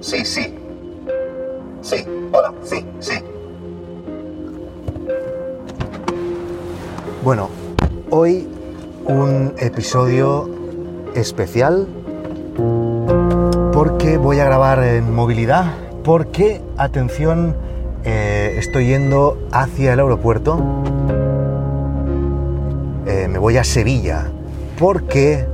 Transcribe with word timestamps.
Sí, 0.00 0.24
sí. 0.24 0.54
Sí, 1.82 2.04
hola, 2.32 2.52
sí, 2.62 2.84
sí. 3.00 3.14
Bueno, 7.24 7.48
hoy 8.10 8.46
un 9.06 9.54
episodio 9.58 10.48
especial 11.14 11.88
porque 13.72 14.18
voy 14.18 14.38
a 14.38 14.44
grabar 14.44 14.82
en 14.84 15.14
movilidad, 15.14 15.74
porque, 16.04 16.60
atención, 16.76 17.56
eh, 18.04 18.54
estoy 18.58 18.86
yendo 18.86 19.36
hacia 19.50 19.94
el 19.94 20.00
aeropuerto, 20.00 20.58
eh, 23.06 23.26
me 23.28 23.38
voy 23.38 23.56
a 23.56 23.64
Sevilla, 23.64 24.26
porque 24.78 25.46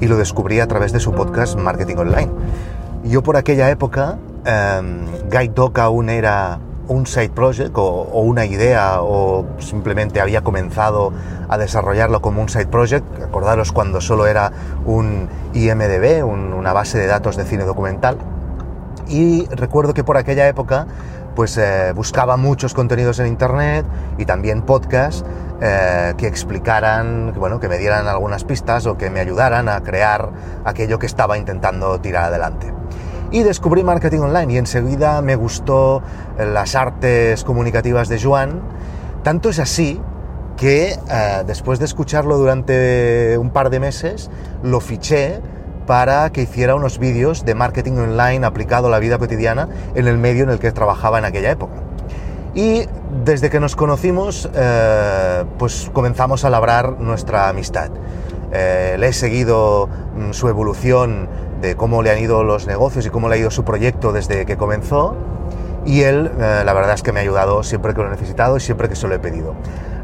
y 0.00 0.06
lo 0.06 0.16
descubrí 0.16 0.60
a 0.60 0.68
través 0.68 0.92
de 0.92 1.00
su 1.00 1.12
podcast 1.12 1.58
Marketing 1.58 1.96
Online. 1.96 2.30
Yo 3.02 3.24
por 3.24 3.36
aquella 3.36 3.68
época, 3.68 4.18
um, 4.46 5.06
Guide 5.30 5.52
Dog 5.52 5.80
aún 5.80 6.10
era 6.10 6.60
un 6.92 7.06
side 7.06 7.30
project 7.30 7.72
o, 7.76 8.20
una 8.20 8.44
idea 8.44 9.02
o 9.02 9.46
simplemente 9.58 10.20
había 10.20 10.42
comenzado 10.42 11.12
a 11.48 11.58
desarrollarlo 11.58 12.20
como 12.20 12.40
un 12.40 12.48
side 12.48 12.66
project. 12.66 13.04
Acordaros 13.22 13.72
cuando 13.72 14.00
solo 14.00 14.26
era 14.26 14.52
un 14.84 15.28
IMDB, 15.54 16.24
un, 16.24 16.52
una 16.52 16.72
base 16.72 16.98
de 16.98 17.06
datos 17.06 17.36
de 17.36 17.44
cine 17.44 17.64
documental. 17.64 18.18
Y 19.08 19.46
recuerdo 19.46 19.94
que 19.94 20.04
por 20.04 20.16
aquella 20.16 20.46
época 20.48 20.86
pues 21.34 21.56
eh, 21.56 21.92
buscaba 21.94 22.36
muchos 22.36 22.74
contenidos 22.74 23.18
en 23.18 23.26
internet 23.26 23.86
y 24.18 24.26
también 24.26 24.62
podcasts 24.62 25.24
eh, 25.60 26.14
que 26.16 26.26
explicaran, 26.26 27.32
bueno, 27.36 27.58
que 27.60 27.68
me 27.68 27.78
dieran 27.78 28.06
algunas 28.06 28.44
pistas 28.44 28.86
o 28.86 28.98
que 28.98 29.10
me 29.10 29.20
ayudaran 29.20 29.68
a 29.68 29.80
crear 29.82 30.30
aquello 30.64 30.98
que 30.98 31.06
estaba 31.06 31.38
intentando 31.38 32.00
tirar 32.00 32.24
adelante. 32.24 32.81
Y 33.32 33.42
descubrí 33.42 33.82
marketing 33.82 34.20
online 34.20 34.52
y 34.52 34.58
enseguida 34.58 35.22
me 35.22 35.36
gustó 35.36 36.02
las 36.38 36.74
artes 36.74 37.44
comunicativas 37.44 38.10
de 38.10 38.20
Joan. 38.20 38.60
Tanto 39.22 39.48
es 39.48 39.58
así 39.58 39.98
que 40.58 40.90
eh, 40.92 41.42
después 41.46 41.78
de 41.78 41.86
escucharlo 41.86 42.36
durante 42.36 43.38
un 43.38 43.48
par 43.48 43.70
de 43.70 43.80
meses, 43.80 44.30
lo 44.62 44.80
fiché 44.80 45.40
para 45.86 46.30
que 46.30 46.42
hiciera 46.42 46.74
unos 46.74 46.98
vídeos 46.98 47.46
de 47.46 47.54
marketing 47.54 47.92
online 47.92 48.44
aplicado 48.44 48.88
a 48.88 48.90
la 48.90 48.98
vida 48.98 49.16
cotidiana 49.16 49.66
en 49.94 50.08
el 50.08 50.18
medio 50.18 50.44
en 50.44 50.50
el 50.50 50.58
que 50.58 50.70
trabajaba 50.70 51.18
en 51.18 51.24
aquella 51.24 51.50
época. 51.50 51.76
Y 52.54 52.84
desde 53.24 53.48
que 53.48 53.60
nos 53.60 53.76
conocimos, 53.76 54.50
eh, 54.54 55.44
pues 55.58 55.90
comenzamos 55.94 56.44
a 56.44 56.50
labrar 56.50 57.00
nuestra 57.00 57.48
amistad. 57.48 57.90
Eh, 58.52 58.96
le 58.98 59.08
he 59.08 59.12
seguido 59.14 59.88
mm, 59.88 60.32
su 60.32 60.48
evolución 60.48 61.28
de 61.62 61.76
cómo 61.76 62.02
le 62.02 62.10
han 62.10 62.18
ido 62.18 62.44
los 62.44 62.66
negocios 62.66 63.06
y 63.06 63.10
cómo 63.10 63.28
le 63.28 63.36
ha 63.36 63.38
ido 63.38 63.50
su 63.50 63.64
proyecto 63.64 64.12
desde 64.12 64.44
que 64.44 64.58
comenzó. 64.58 65.16
Y 65.86 66.02
él, 66.02 66.30
eh, 66.38 66.62
la 66.64 66.72
verdad 66.74 66.94
es 66.94 67.02
que 67.02 67.12
me 67.12 67.20
ha 67.20 67.22
ayudado 67.22 67.62
siempre 67.62 67.94
que 67.94 68.02
lo 68.02 68.08
he 68.08 68.10
necesitado 68.10 68.56
y 68.56 68.60
siempre 68.60 68.88
que 68.88 68.96
se 68.96 69.08
lo 69.08 69.14
he 69.14 69.18
pedido. 69.18 69.54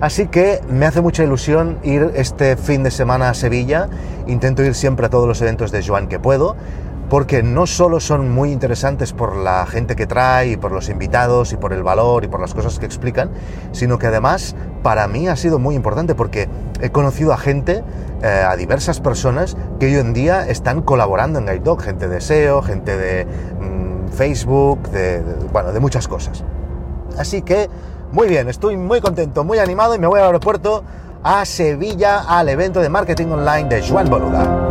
Así 0.01 0.29
que 0.29 0.61
me 0.69 0.86
hace 0.86 1.01
mucha 1.01 1.25
ilusión 1.25 1.79
ir 1.83 2.12
este 2.14 2.56
fin 2.56 2.83
de 2.84 2.91
semana 2.91 3.29
a 3.29 3.34
Sevilla. 3.34 3.89
Intento 4.27 4.62
ir 4.62 4.75
siempre 4.75 5.06
a 5.06 5.09
todos 5.11 5.27
los 5.27 5.42
eventos 5.42 5.73
de 5.73 5.84
Joan 5.84 6.09
que 6.09 6.19
puedo, 6.20 6.56
porque 7.09 7.42
no 7.42 7.67
solo 7.67 8.01
son 8.01 8.31
muy 8.31 8.53
interesantes 8.53 9.12
por 9.12 9.37
la 9.37 9.64
gente 9.67 9.97
que 9.97 10.06
trae, 10.06 10.53
y 10.53 10.56
por 10.56 10.73
los 10.73 10.89
invitados, 10.89 11.52
y 11.52 11.57
por 11.57 11.73
el 11.73 11.83
valor, 11.83 12.24
y 12.24 12.29
por 12.29 12.41
las 12.41 12.55
cosas 12.55 12.79
que 12.79 12.86
explican, 12.86 13.30
sino 13.73 13.98
que 13.98 14.07
además 14.07 14.55
para 14.83 15.08
mí 15.08 15.29
ha 15.29 15.36
sido 15.36 15.58
muy 15.58 15.74
importante 15.74 16.14
porque 16.14 16.48
he 16.80 16.91
conocido 16.91 17.33
a 17.33 17.39
gente, 17.39 17.83
eh, 18.23 18.45
a 18.46 18.57
diversas 18.57 19.01
personas 19.01 19.57
que 19.80 19.86
hoy 19.86 19.95
en 19.95 20.13
día 20.13 20.48
están 20.48 20.83
colaborando 20.83 21.39
en 21.39 21.46
Guide 21.46 21.61
Dog, 21.61 21.83
gente 21.83 22.08
de 22.08 22.20
SEO, 22.20 22.63
gente 22.63 22.96
de 22.96 23.25
mmm, 23.25 24.08
Facebook, 24.13 24.89
de, 24.90 25.23
de, 25.23 25.35
bueno, 25.52 25.73
de 25.73 25.80
muchas 25.80 26.08
cosas. 26.08 26.45
Así 27.19 27.42
que 27.42 27.69
muy 28.13 28.29
bien, 28.29 28.48
estoy 28.48 28.77
muy 28.77 29.01
contento, 29.01 29.45
muy 29.45 29.58
animado 29.58 29.95
y 29.95 29.98
me 29.98 30.07
voy 30.07 30.20
al 30.20 30.27
aeropuerto 30.27 30.83
a 31.23 31.45
Sevilla 31.45 32.20
al 32.20 32.48
evento 32.48 32.80
de 32.80 32.89
marketing 32.89 33.27
online 33.27 33.69
de 33.69 33.86
Joan 33.86 34.08
Boluda. 34.08 34.67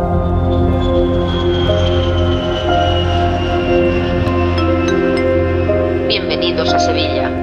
Bienvenidos 6.08 6.72
a 6.72 6.78
Sevilla. 6.78 7.28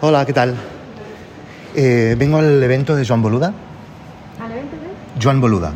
Hola, 0.00 0.24
¿qué 0.24 0.32
tal? 0.32 0.54
Eh, 1.76 2.16
vengo 2.18 2.38
al 2.38 2.62
evento 2.62 2.96
de 2.96 3.06
Joan 3.06 3.20
Boluda. 3.20 3.52
¿Al 4.40 4.52
evento 4.52 4.76
de? 4.76 4.86
Joan 5.22 5.42
Boluda. 5.42 5.74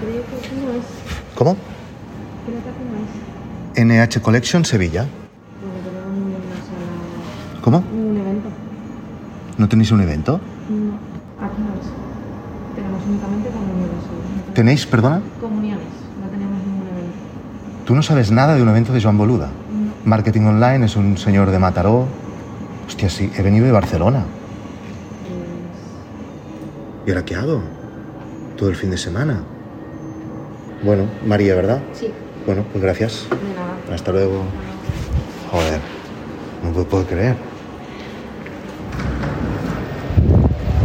Creo 0.00 0.22
que 0.22 0.30
no 0.64 0.70
es. 0.78 0.84
¿Cómo? 1.34 1.56
Creo 2.46 2.60
que 2.62 2.70
no 3.84 3.92
es. 3.98 4.10
NH 4.12 4.22
Collection 4.22 4.64
Sevilla. 4.64 5.08
¿Cómo? 7.62 7.97
¿No 9.58 9.68
tenéis 9.68 9.90
un 9.92 10.00
evento? 10.00 10.40
No, 10.68 10.94
aquí 11.44 11.56
no 11.60 11.74
es. 11.80 11.86
Tenemos 12.76 13.02
únicamente 13.06 13.50
comuniones. 13.50 13.96
No 14.46 14.52
¿Tenéis, 14.54 14.86
perdona? 14.86 15.20
Comuniones, 15.40 15.84
no 16.22 16.28
tenemos 16.30 16.58
ningún 16.64 16.86
evento. 16.86 17.16
¿Tú 17.86 17.94
no 17.94 18.02
sabes 18.02 18.30
nada 18.30 18.54
de 18.54 18.62
un 18.62 18.68
evento 18.68 18.92
de 18.92 19.02
Joan 19.02 19.18
Boluda? 19.18 19.46
No. 19.46 19.52
Marketing 20.04 20.42
Online 20.42 20.86
es 20.86 20.96
un 20.96 21.16
señor 21.18 21.50
de 21.50 21.58
Mataró. 21.58 22.06
Hostia, 22.86 23.10
sí, 23.10 23.30
he 23.36 23.42
venido 23.42 23.66
de 23.66 23.72
Barcelona. 23.72 24.24
Pues, 25.22 27.06
¿Y 27.06 27.10
ahora 27.10 27.24
qué 27.24 27.34
hago? 27.34 27.60
Todo 28.56 28.68
el 28.70 28.76
fin 28.76 28.90
de 28.90 28.96
semana. 28.98 29.42
Bueno, 30.84 31.04
María, 31.26 31.54
¿verdad? 31.56 31.80
sí, 31.92 32.10
Bueno, 32.46 32.62
pues 32.72 32.82
gracias. 32.82 33.26
de 33.28 33.36
nada. 33.54 33.94
Hasta 33.94 34.12
luego. 34.12 34.42
Joder, 35.50 35.80
no 36.62 36.84
puedo 36.84 37.04
creer. 37.06 37.36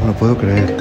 No 0.03 0.07
lo 0.11 0.13
puedo 0.17 0.37
creer. 0.37 0.75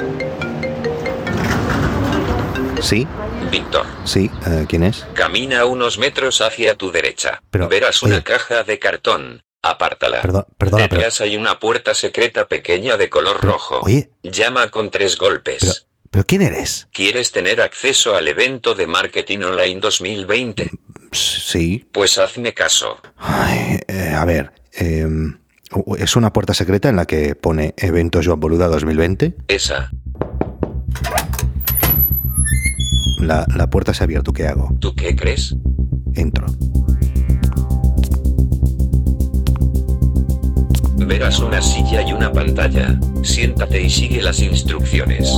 ¿Sí? 2.81 3.07
Víctor, 3.49 3.85
Sí, 4.03 4.29
eh, 4.47 4.65
¿quién 4.67 4.83
es? 4.83 5.05
camina 5.13 5.63
unos 5.65 5.97
metros 5.97 6.41
hacia 6.41 6.75
tu 6.75 6.91
derecha. 6.91 7.41
Pero, 7.49 7.69
Verás 7.69 8.03
una 8.03 8.21
caja 8.23 8.63
de 8.63 8.79
cartón. 8.79 9.43
Apártala. 9.61 10.21
Perdón, 10.21 10.45
perdona, 10.57 10.89
pero, 10.89 10.99
Detrás 10.99 11.21
hay 11.21 11.37
una 11.37 11.57
puerta 11.59 11.93
secreta 11.93 12.47
pequeña 12.49 12.97
de 12.97 13.09
color 13.09 13.37
pero- 13.39 13.53
rojo. 13.53 13.79
Oye, 13.83 14.09
Llama 14.23 14.69
con 14.69 14.91
tres 14.91 15.17
golpes. 15.17 15.59
pero, 15.61 15.73
pero 16.11 16.25
¿quién 16.25 16.41
eres? 16.41 16.89
¿Quieres 16.91 17.31
tener 17.31 17.61
acceso 17.61 18.15
al 18.17 18.27
evento 18.27 18.75
de 18.75 18.87
Marketing 18.87 19.39
Online 19.39 19.79
2020? 19.79 20.69
Sí. 21.13 21.87
Pues 21.93 22.17
hazme 22.17 22.53
caso. 22.53 22.99
Ay, 23.17 23.79
eh, 23.87 24.09
a 24.13 24.25
ver, 24.25 24.51
eh, 24.73 25.07
es 25.97 26.15
una 26.15 26.33
puerta 26.33 26.53
secreta 26.53 26.89
en 26.89 26.95
la 26.95 27.05
que 27.05 27.35
pone 27.35 27.73
Evento 27.77 28.21
Joan 28.23 28.39
Boluda 28.39 28.67
2020. 28.67 29.35
Esa. 29.47 29.91
La, 33.19 33.45
la 33.55 33.69
puerta 33.69 33.93
se 33.93 34.03
ha 34.03 34.05
abierto, 34.05 34.33
¿qué 34.33 34.47
hago? 34.47 34.69
¿Tú 34.79 34.93
qué 34.95 35.15
crees? 35.15 35.55
Entro. 36.15 36.45
Verás 40.97 41.39
una 41.39 41.61
silla 41.61 42.01
y 42.01 42.13
una 42.13 42.31
pantalla. 42.31 42.99
Siéntate 43.23 43.81
y 43.81 43.89
sigue 43.89 44.21
las 44.21 44.39
instrucciones. 44.41 45.31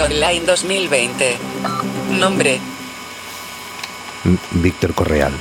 Online 0.00 0.44
2020. 0.46 1.36
Nombre, 2.18 2.58
M- 4.24 4.38
Víctor 4.52 4.94
Correal. 4.94 5.32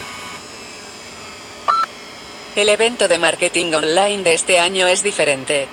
el 2.55 2.69
evento 2.69 3.07
de 3.07 3.17
Marketing 3.19 3.73
Online 3.73 4.23
de 4.23 4.33
este 4.33 4.59
año 4.59 4.87
es 4.87 5.03
diferente. 5.03 5.67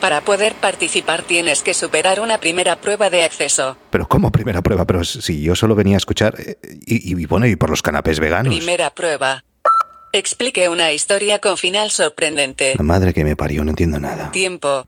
Para 0.00 0.20
poder 0.20 0.54
participar 0.54 1.22
tienes 1.22 1.62
que 1.62 1.72
superar 1.74 2.20
una 2.20 2.38
primera 2.38 2.76
prueba 2.80 3.10
de 3.10 3.24
acceso. 3.24 3.76
Pero 3.90 4.06
¿cómo 4.06 4.30
primera 4.30 4.60
prueba? 4.62 4.84
Pero 4.84 5.02
si 5.04 5.42
yo 5.42 5.54
solo 5.56 5.74
venía 5.74 5.96
a 5.96 5.98
escuchar 5.98 6.34
eh, 6.38 6.56
y, 6.86 7.12
y, 7.20 7.26
bueno, 7.26 7.46
y 7.46 7.56
por 7.56 7.70
los 7.70 7.82
canapés 7.82 8.20
veganos. 8.20 8.54
Primera 8.54 8.90
prueba. 8.90 9.44
Explique 10.12 10.68
una 10.68 10.92
historia 10.92 11.40
con 11.40 11.56
final 11.56 11.90
sorprendente. 11.90 12.74
La 12.76 12.84
madre 12.84 13.12
que 13.12 13.24
me 13.24 13.34
parió, 13.34 13.64
no 13.64 13.70
entiendo 13.70 13.98
nada. 13.98 14.30
Tiempo. 14.30 14.86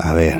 A 0.00 0.12
ver. 0.14 0.38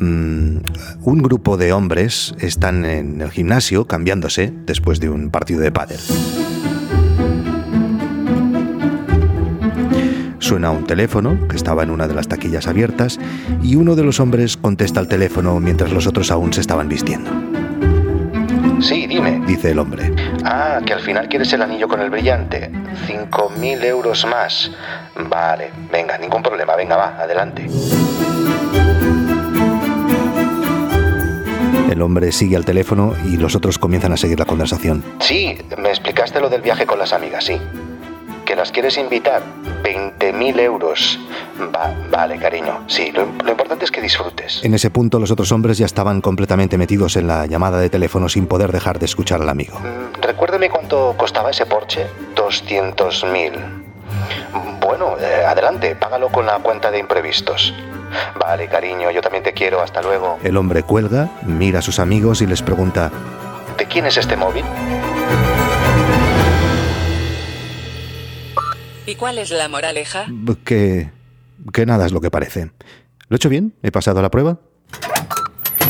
Mm, 0.00 0.62
un 1.02 1.22
grupo 1.22 1.58
de 1.58 1.74
hombres 1.74 2.34
están 2.40 2.86
en 2.86 3.20
el 3.20 3.30
gimnasio 3.30 3.86
cambiándose 3.86 4.50
después 4.64 4.98
de 4.98 5.10
un 5.10 5.30
partido 5.30 5.60
de 5.60 5.70
pádel. 5.70 6.00
Suena 10.38 10.70
un 10.70 10.84
teléfono 10.84 11.46
que 11.48 11.54
estaba 11.54 11.82
en 11.82 11.90
una 11.90 12.08
de 12.08 12.14
las 12.14 12.28
taquillas 12.28 12.66
abiertas 12.66 13.20
y 13.62 13.76
uno 13.76 13.94
de 13.94 14.02
los 14.02 14.20
hombres 14.20 14.56
contesta 14.56 15.00
al 15.00 15.06
teléfono 15.06 15.60
mientras 15.60 15.92
los 15.92 16.06
otros 16.06 16.30
aún 16.30 16.54
se 16.54 16.62
estaban 16.62 16.88
vistiendo. 16.88 17.30
Sí, 18.80 19.06
dime, 19.06 19.42
dice 19.46 19.72
el 19.72 19.78
hombre. 19.78 20.14
Ah, 20.44 20.80
que 20.84 20.94
al 20.94 21.00
final 21.00 21.28
quieres 21.28 21.52
el 21.52 21.60
anillo 21.60 21.86
con 21.88 22.00
el 22.00 22.08
brillante. 22.08 22.70
Cinco 23.06 23.52
mil 23.60 23.84
euros 23.84 24.26
más. 24.26 24.70
Vale, 25.28 25.70
venga, 25.92 26.16
ningún 26.16 26.42
problema, 26.42 26.74
venga, 26.74 26.96
va, 26.96 27.18
adelante. 27.20 27.68
El 31.90 32.02
hombre 32.02 32.30
sigue 32.30 32.54
al 32.54 32.64
teléfono 32.64 33.14
y 33.24 33.36
los 33.36 33.56
otros 33.56 33.76
comienzan 33.76 34.12
a 34.12 34.16
seguir 34.16 34.38
la 34.38 34.44
conversación. 34.44 35.02
Sí, 35.18 35.58
me 35.76 35.88
explicaste 35.88 36.40
lo 36.40 36.48
del 36.48 36.62
viaje 36.62 36.86
con 36.86 37.00
las 37.00 37.12
amigas, 37.12 37.44
sí. 37.44 37.60
¿Que 38.44 38.54
las 38.54 38.70
quieres 38.70 38.96
invitar? 38.96 39.42
20.000 39.82 40.60
euros. 40.60 41.18
Va, 41.74 41.92
vale, 42.08 42.38
cariño. 42.38 42.84
Sí, 42.86 43.10
lo, 43.10 43.26
lo, 43.44 43.50
importante 43.50 43.84
es 43.84 43.90
que 43.90 44.00
disfrutes. 44.00 44.64
En 44.64 44.72
ese 44.74 44.90
punto 44.90 45.18
los 45.18 45.32
otros 45.32 45.50
hombres 45.50 45.78
ya 45.78 45.86
estaban 45.86 46.20
completamente 46.20 46.78
metidos 46.78 47.16
en 47.16 47.26
la 47.26 47.46
llamada 47.46 47.80
de 47.80 47.90
teléfono 47.90 48.28
sin 48.28 48.46
poder 48.46 48.70
dejar 48.70 49.00
de 49.00 49.06
escuchar 49.06 49.42
al 49.42 49.48
amigo. 49.48 49.80
Mm, 49.80 50.22
recuérdeme 50.22 50.70
cuánto 50.70 51.16
costaba 51.16 51.50
ese 51.50 51.66
Porsche. 51.66 52.06
200.000. 52.36 53.52
Bueno, 54.80 55.16
eh, 55.18 55.44
adelante, 55.44 55.96
págalo 55.96 56.28
con 56.28 56.46
la 56.46 56.60
cuenta 56.60 56.92
de 56.92 57.00
imprevistos. 57.00 57.74
Vale, 58.38 58.68
cariño, 58.68 59.10
yo 59.10 59.20
también 59.20 59.42
te 59.44 59.52
quiero, 59.52 59.82
hasta 59.82 60.02
luego. 60.02 60.38
El 60.42 60.56
hombre 60.56 60.82
cuelga, 60.82 61.28
mira 61.42 61.78
a 61.78 61.82
sus 61.82 61.98
amigos 61.98 62.42
y 62.42 62.46
les 62.46 62.62
pregunta, 62.62 63.10
¿de 63.78 63.86
quién 63.86 64.06
es 64.06 64.16
este 64.16 64.36
móvil? 64.36 64.64
¿Y 69.06 69.14
cuál 69.16 69.38
es 69.38 69.50
la 69.50 69.68
moraleja? 69.68 70.26
Que... 70.64 71.10
que 71.72 71.86
nada 71.86 72.06
es 72.06 72.12
lo 72.12 72.20
que 72.20 72.30
parece. 72.30 72.70
¿Lo 73.28 73.34
he 73.34 73.36
hecho 73.36 73.48
bien? 73.48 73.74
¿He 73.82 73.90
pasado 73.90 74.22
la 74.22 74.30
prueba? 74.30 74.58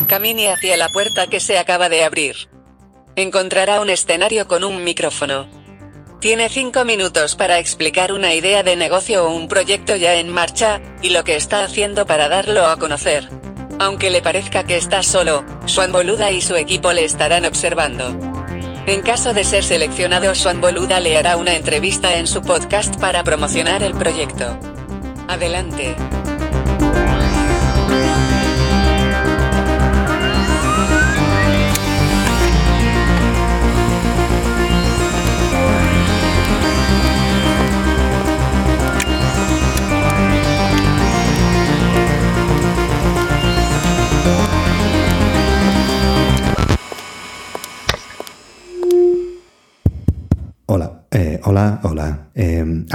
Camine 0.09 0.53
hacia 0.53 0.77
la 0.77 0.89
puerta 0.89 1.27
que 1.27 1.41
se 1.41 1.59
acaba 1.59 1.89
de 1.89 2.05
abrir. 2.05 2.35
Encontrará 3.17 3.81
un 3.81 3.91
escenario 3.91 4.49
con 4.49 4.65
un 4.65 4.83
micrófono. 4.85 5.47
Tiene 6.21 6.51
cinco 6.51 6.85
minutos 6.85 7.35
para 7.35 7.59
explicar 7.59 8.13
una 8.13 8.35
idea 8.35 8.63
de 8.63 8.77
negocio 8.77 9.25
o 9.25 9.35
un 9.35 9.49
proyecto 9.49 9.97
ya 9.97 10.17
en 10.17 10.29
marcha, 10.29 10.83
y 11.01 11.11
lo 11.11 11.25
que 11.25 11.35
está 11.35 11.65
haciendo 11.65 12.05
para 12.05 12.29
darlo 12.29 12.67
a 12.67 12.77
conocer. 12.77 13.27
Aunque 13.79 14.11
le 14.11 14.21
parezca 14.21 14.65
que 14.65 14.77
está 14.77 15.03
solo, 15.03 15.43
Swan 15.65 15.93
Boluda 15.93 16.31
y 16.31 16.43
su 16.43 16.57
equipo 16.57 16.93
le 16.93 17.07
estarán 17.07 17.47
observando. 17.47 18.15
En 18.87 19.01
caso 19.01 19.33
de 19.33 19.45
ser 19.45 19.65
seleccionado, 19.65 20.35
Swan 20.35 20.61
Boluda 20.61 21.01
le 21.01 21.17
hará 21.17 21.39
una 21.39 21.55
entrevista 21.55 22.15
en 22.19 22.27
su 22.27 22.43
podcast 22.43 23.01
para 23.01 23.25
promocionar 23.25 23.83
el 23.83 23.95
proyecto. 23.95 24.59
Adelante. 25.27 25.97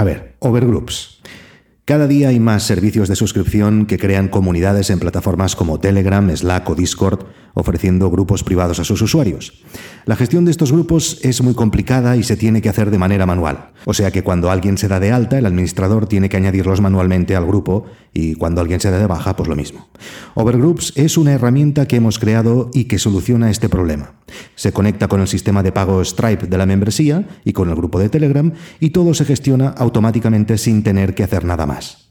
Ver, 0.06 0.36
Overgroups. 0.38 1.20
Cada 1.84 2.08
día 2.08 2.30
hay 2.30 2.40
más 2.40 2.64
servicios 2.64 3.08
de 3.08 3.14
suscripción 3.14 3.86
que 3.86 3.96
crean 3.96 4.26
comunidades 4.26 4.90
en 4.90 4.98
plataformas 4.98 5.54
como 5.54 5.78
Telegram, 5.78 6.28
Slack 6.28 6.68
o 6.68 6.74
Discord, 6.74 7.26
ofreciendo 7.54 8.10
grupos 8.10 8.42
privados 8.42 8.80
a 8.80 8.84
sus 8.84 9.02
usuarios. 9.02 9.64
La 10.04 10.16
gestión 10.16 10.44
de 10.44 10.50
estos 10.50 10.72
grupos 10.72 11.20
es 11.22 11.42
muy 11.42 11.54
complicada 11.54 12.16
y 12.16 12.24
se 12.24 12.36
tiene 12.36 12.60
que 12.60 12.68
hacer 12.68 12.90
de 12.90 12.98
manera 12.98 13.24
manual. 13.24 13.70
O 13.84 13.94
sea 13.94 14.10
que 14.10 14.24
cuando 14.24 14.50
alguien 14.50 14.78
se 14.78 14.88
da 14.88 14.98
de 14.98 15.12
alta, 15.12 15.38
el 15.38 15.46
administrador 15.46 16.08
tiene 16.08 16.28
que 16.28 16.36
añadirlos 16.36 16.80
manualmente 16.80 17.36
al 17.36 17.46
grupo 17.46 17.86
y 18.16 18.34
cuando 18.34 18.62
alguien 18.62 18.80
se 18.80 18.90
da 18.90 18.98
de 18.98 19.06
baja, 19.06 19.36
pues 19.36 19.46
lo 19.46 19.54
mismo. 19.54 19.88
Overgroups 20.34 20.94
es 20.96 21.18
una 21.18 21.34
herramienta 21.34 21.86
que 21.86 21.96
hemos 21.96 22.18
creado 22.18 22.70
y 22.72 22.84
que 22.84 22.98
soluciona 22.98 23.50
este 23.50 23.68
problema. 23.68 24.14
Se 24.54 24.72
conecta 24.72 25.06
con 25.06 25.20
el 25.20 25.28
sistema 25.28 25.62
de 25.62 25.70
pago 25.70 26.02
Stripe 26.02 26.46
de 26.46 26.56
la 26.56 26.64
membresía 26.64 27.28
y 27.44 27.52
con 27.52 27.68
el 27.68 27.76
grupo 27.76 27.98
de 27.98 28.08
Telegram 28.08 28.52
y 28.80 28.90
todo 28.90 29.12
se 29.12 29.26
gestiona 29.26 29.68
automáticamente 29.68 30.56
sin 30.56 30.82
tener 30.82 31.14
que 31.14 31.24
hacer 31.24 31.44
nada 31.44 31.66
más. 31.66 32.08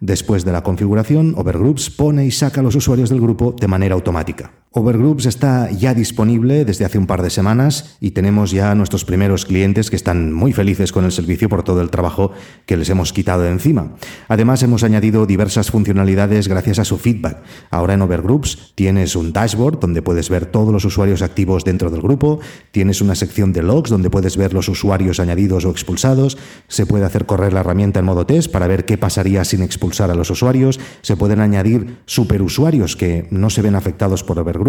Después 0.00 0.44
de 0.44 0.50
la 0.50 0.64
configuración, 0.64 1.34
Overgroups 1.36 1.88
pone 1.88 2.26
y 2.26 2.32
saca 2.32 2.60
a 2.60 2.64
los 2.64 2.74
usuarios 2.74 3.08
del 3.08 3.20
grupo 3.20 3.54
de 3.56 3.68
manera 3.68 3.94
automática. 3.94 4.50
Overgroups 4.76 5.26
está 5.26 5.70
ya 5.70 5.94
disponible 5.94 6.64
desde 6.64 6.84
hace 6.84 6.98
un 6.98 7.06
par 7.06 7.22
de 7.22 7.30
semanas 7.30 7.96
y 8.00 8.10
tenemos 8.10 8.50
ya 8.50 8.74
nuestros 8.74 9.04
primeros 9.04 9.46
clientes 9.46 9.88
que 9.88 9.94
están 9.94 10.32
muy 10.32 10.52
felices 10.52 10.90
con 10.90 11.04
el 11.04 11.12
servicio 11.12 11.48
por 11.48 11.62
todo 11.62 11.80
el 11.80 11.90
trabajo 11.90 12.32
que 12.66 12.76
les 12.76 12.90
hemos 12.90 13.12
quitado 13.12 13.42
de 13.42 13.50
encima. 13.50 13.92
Además, 14.26 14.64
hemos 14.64 14.82
añadido 14.82 15.26
diversas 15.26 15.70
funcionalidades 15.70 16.48
gracias 16.48 16.80
a 16.80 16.84
su 16.84 16.98
feedback. 16.98 17.44
Ahora 17.70 17.94
en 17.94 18.02
Overgroups 18.02 18.72
tienes 18.74 19.14
un 19.14 19.32
dashboard 19.32 19.78
donde 19.78 20.02
puedes 20.02 20.28
ver 20.28 20.46
todos 20.46 20.72
los 20.72 20.84
usuarios 20.84 21.22
activos 21.22 21.62
dentro 21.62 21.88
del 21.88 22.02
grupo, 22.02 22.40
tienes 22.72 23.00
una 23.00 23.14
sección 23.14 23.52
de 23.52 23.62
logs 23.62 23.90
donde 23.90 24.10
puedes 24.10 24.36
ver 24.36 24.54
los 24.54 24.68
usuarios 24.68 25.20
añadidos 25.20 25.66
o 25.66 25.70
expulsados, 25.70 26.36
se 26.66 26.84
puede 26.84 27.04
hacer 27.04 27.26
correr 27.26 27.52
la 27.52 27.60
herramienta 27.60 28.00
en 28.00 28.06
modo 28.06 28.26
test 28.26 28.50
para 28.50 28.66
ver 28.66 28.86
qué 28.86 28.98
pasaría 28.98 29.44
sin 29.44 29.62
expulsar 29.62 30.10
a 30.10 30.16
los 30.16 30.30
usuarios, 30.30 30.80
se 31.02 31.16
pueden 31.16 31.38
añadir 31.38 31.98
superusuarios 32.06 32.96
que 32.96 33.28
no 33.30 33.50
se 33.50 33.62
ven 33.62 33.76
afectados 33.76 34.24
por 34.24 34.40
Overgroups 34.40 34.63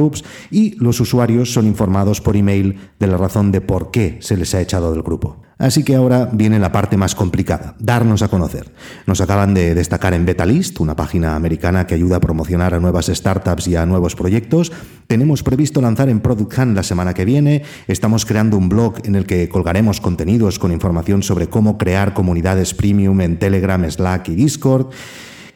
y 0.52 0.76
los 0.78 1.00
usuarios 1.00 1.54
son 1.54 1.66
informados 1.68 2.22
por 2.22 2.36
email 2.36 2.78
de 3.00 3.08
la 3.08 3.18
razón 3.18 3.52
de 3.52 3.62
por 3.62 3.92
qué 3.92 4.18
se 4.22 4.38
les 4.38 4.54
ha 4.56 4.62
echado 4.62 4.92
del 4.92 5.04
grupo. 5.04 5.46
Así 5.58 5.84
que 5.84 5.96
ahora 5.96 6.30
viene 6.34 6.60
la 6.60 6.74
parte 6.74 6.98
más 6.98 7.16
complicada, 7.16 7.76
darnos 7.80 8.22
a 8.22 8.28
conocer. 8.28 8.74
Nos 9.08 9.22
acaban 9.22 9.54
de 9.54 9.74
destacar 9.74 10.14
en 10.14 10.26
Betalist, 10.26 10.82
una 10.82 10.98
página 10.98 11.36
americana 11.36 11.88
que 11.88 11.96
ayuda 11.96 12.18
a 12.18 12.20
promocionar 12.20 12.74
a 12.74 12.80
nuevas 12.82 13.06
startups 13.06 13.68
y 13.70 13.78
a 13.78 13.86
nuevos 13.86 14.16
proyectos. 14.16 14.74
Tenemos 15.08 15.44
previsto 15.44 15.80
lanzar 15.80 16.10
en 16.10 16.20
Product 16.20 16.58
Hunt 16.58 16.76
la 16.76 16.84
semana 16.84 17.14
que 17.14 17.24
viene. 17.24 17.64
Estamos 17.88 18.26
creando 18.26 18.58
un 18.58 18.68
blog 18.68 18.96
en 19.06 19.16
el 19.16 19.26
que 19.26 19.48
colgaremos 19.48 20.02
contenidos 20.02 20.60
con 20.60 20.74
información 20.74 21.24
sobre 21.24 21.48
cómo 21.48 21.78
crear 21.78 22.14
comunidades 22.14 22.74
premium 22.74 23.22
en 23.22 23.40
Telegram, 23.40 23.90
Slack 23.90 24.28
y 24.30 24.36
Discord. 24.36 24.88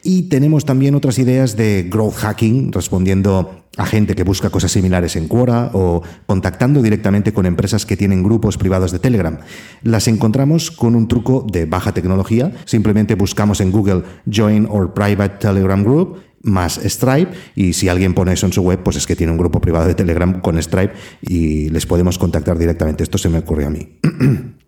Y 0.01 0.24
tenemos 0.24 0.63
también 0.63 0.96
otras 0.96 1.19
ideas 1.19 1.58
de 1.58 1.88
growth 1.89 2.15
hacking, 2.15 2.72
respondiendo 2.72 3.58
a 3.79 3.86
gente 3.86 4.13
que 4.13 4.24
busca 4.24 4.50
cosas 4.50 4.74
similares 4.74 5.15
en 5.15 5.29
Quora 5.29 5.71
o 5.74 6.03
contactando 6.25 6.81
directamente 6.81 7.31
con 7.31 7.45
empresas 7.45 7.86
que 7.86 7.95
tienen 7.95 8.24
grupos 8.24 8.57
privados 8.57 8.91
de 8.91 9.00
Telegram. 9.00 9.39
Las 9.83 10.09
encontramos 10.09 10.69
con 10.69 10.95
un 10.95 11.07
truco 11.07 11.48
de 11.50 11.65
baja 11.65 11.93
tecnología. 11.93 12.51
Simplemente 12.65 13.15
buscamos 13.15 13.62
en 13.62 13.71
Google 13.71 14.03
Join 14.29 14.67
or 14.69 14.93
Private 14.93 15.38
Telegram 15.39 15.81
Group 15.81 16.17
más 16.41 16.79
Stripe 16.83 17.31
y 17.55 17.71
si 17.71 17.88
alguien 17.88 18.13
pone 18.13 18.33
eso 18.33 18.45
en 18.45 18.53
su 18.53 18.62
web, 18.62 18.83
pues 18.83 18.98
es 18.98 19.07
que 19.07 19.15
tiene 19.15 19.31
un 19.31 19.38
grupo 19.38 19.62
privado 19.62 19.88
de 19.88 19.95
Telegram 19.95 20.41
con 20.41 20.62
Stripe 20.62 20.93
y 21.21 21.69
les 21.69 21.86
podemos 21.86 22.19
contactar 22.19 22.57
directamente. 22.57 23.03
Esto 23.03 23.17
se 23.17 23.29
me 23.29 23.39
ocurrió 23.39 23.67
a 23.67 23.71
mí. 23.71 23.98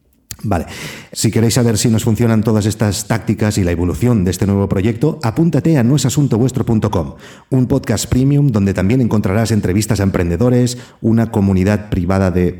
Vale, 0.43 0.65
si 1.12 1.29
queréis 1.29 1.53
saber 1.53 1.77
si 1.77 1.89
nos 1.89 2.03
funcionan 2.03 2.43
todas 2.43 2.65
estas 2.65 3.07
tácticas 3.07 3.57
y 3.57 3.63
la 3.63 3.71
evolución 3.71 4.24
de 4.24 4.31
este 4.31 4.48
nuevo 4.48 4.67
proyecto, 4.67 5.19
apúntate 5.21 5.77
a 5.77 5.83
noesasuntovuestro.com, 5.83 7.15
un 7.50 7.67
podcast 7.67 8.07
premium 8.07 8.48
donde 8.48 8.74
también 8.74 9.01
encontrarás 9.01 9.51
entrevistas 9.51 10.00
a 10.00 10.03
emprendedores, 10.03 10.77
una 11.01 11.31
comunidad 11.31 11.89
privada 11.89 12.31
de... 12.31 12.60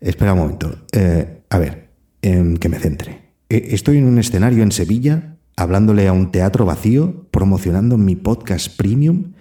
Espera 0.00 0.32
un 0.32 0.40
momento, 0.40 0.74
eh, 0.92 1.42
a 1.48 1.58
ver, 1.58 1.90
eh, 2.22 2.54
que 2.58 2.68
me 2.68 2.80
centre. 2.80 3.22
Eh, 3.48 3.68
estoy 3.70 3.98
en 3.98 4.06
un 4.06 4.18
escenario 4.18 4.64
en 4.64 4.72
Sevilla, 4.72 5.36
hablándole 5.56 6.08
a 6.08 6.12
un 6.12 6.32
teatro 6.32 6.64
vacío, 6.64 7.26
promocionando 7.30 7.98
mi 7.98 8.16
podcast 8.16 8.76
premium. 8.76 9.34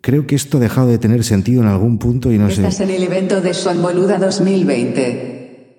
Creo 0.00 0.26
que 0.26 0.34
esto 0.34 0.56
ha 0.56 0.60
dejado 0.60 0.88
de 0.88 0.98
tener 0.98 1.24
sentido 1.24 1.60
en 1.60 1.68
algún 1.68 1.98
punto 1.98 2.32
y 2.32 2.38
no 2.38 2.48
Estás 2.48 2.76
sé... 2.76 2.84
en 2.84 2.90
el 2.90 3.02
evento 3.02 3.42
de 3.42 3.52
Swan 3.52 3.82
Boluda 3.82 4.16
2020. 4.18 5.37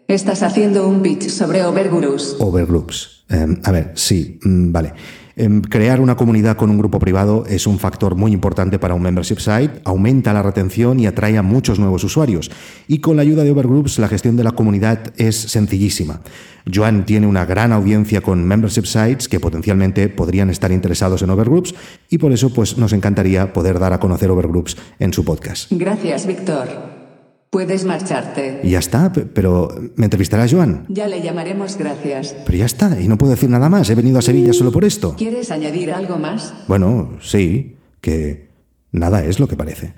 Estás 0.09 0.41
haciendo 0.41 0.87
un 0.87 1.03
pitch 1.03 1.29
sobre 1.29 1.63
Overgurus. 1.63 2.35
Overgroups. 2.39 3.25
Eh, 3.29 3.45
a 3.63 3.71
ver, 3.71 3.91
sí, 3.93 4.39
mm, 4.43 4.71
vale. 4.71 4.93
Em, 5.35 5.61
crear 5.61 6.01
una 6.01 6.15
comunidad 6.15 6.57
con 6.57 6.71
un 6.71 6.79
grupo 6.79 6.97
privado 6.97 7.45
es 7.47 7.67
un 7.67 7.77
factor 7.77 8.15
muy 8.15 8.31
importante 8.31 8.79
para 8.79 8.95
un 8.95 9.03
membership 9.03 9.37
site, 9.37 9.81
aumenta 9.85 10.33
la 10.33 10.41
retención 10.41 10.99
y 10.99 11.05
atrae 11.05 11.37
a 11.37 11.43
muchos 11.43 11.77
nuevos 11.77 12.03
usuarios. 12.03 12.49
Y 12.87 13.01
con 13.01 13.17
la 13.17 13.21
ayuda 13.21 13.43
de 13.43 13.51
Overgroups, 13.51 13.99
la 13.99 14.07
gestión 14.07 14.35
de 14.35 14.43
la 14.43 14.53
comunidad 14.53 15.13
es 15.15 15.35
sencillísima. 15.35 16.21
Joan 16.65 17.05
tiene 17.05 17.27
una 17.27 17.45
gran 17.45 17.71
audiencia 17.71 18.21
con 18.21 18.43
membership 18.43 18.85
sites 18.85 19.29
que 19.29 19.39
potencialmente 19.39 20.09
podrían 20.09 20.49
estar 20.49 20.71
interesados 20.71 21.21
en 21.21 21.29
Overgroups 21.29 21.75
y 22.09 22.17
por 22.17 22.31
eso 22.31 22.51
pues, 22.51 22.79
nos 22.79 22.93
encantaría 22.93 23.53
poder 23.53 23.77
dar 23.77 23.93
a 23.93 23.99
conocer 23.99 24.31
Overgroups 24.31 24.75
en 24.97 25.13
su 25.13 25.23
podcast. 25.23 25.71
Gracias, 25.71 26.25
Víctor. 26.25 26.98
Puedes 27.49 27.83
marcharte. 27.83 28.61
Y 28.63 28.71
ya 28.71 28.79
está, 28.79 29.11
pe- 29.11 29.25
pero 29.25 29.69
¿me 29.95 30.05
entrevistará 30.05 30.45
Joan? 30.49 30.85
Ya 30.87 31.07
le 31.07 31.21
llamaremos 31.21 31.77
gracias. 31.77 32.35
Pero 32.45 32.57
ya 32.57 32.65
está, 32.65 32.99
y 33.01 33.07
no 33.07 33.17
puedo 33.17 33.31
decir 33.31 33.49
nada 33.49 33.69
más, 33.69 33.89
he 33.89 33.95
venido 33.95 34.19
a 34.19 34.21
Sevilla 34.21 34.53
solo 34.53 34.71
por 34.71 34.85
esto. 34.85 35.15
¿Quieres 35.17 35.49
añadir 35.49 35.91
algo 35.91 36.17
más? 36.17 36.53
Bueno, 36.67 37.17
sí, 37.21 37.75
que 38.01 38.49
nada 38.91 39.23
es 39.25 39.39
lo 39.39 39.47
que 39.47 39.55
parece. 39.57 39.93